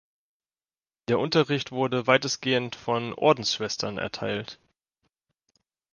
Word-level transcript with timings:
Der 1.09 1.19
Unterricht 1.19 1.71
wurde 1.71 2.07
weitestgehend 2.07 2.75
von 2.75 3.13
Ordensschwestern 3.13 3.99
erteilt. 3.99 4.57